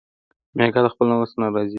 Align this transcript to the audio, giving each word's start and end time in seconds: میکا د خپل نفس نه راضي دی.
میکا 0.57 0.79
د 0.83 0.87
خپل 0.93 1.05
نفس 1.11 1.31
نه 1.41 1.47
راضي 1.53 1.63
دی. 1.67 1.69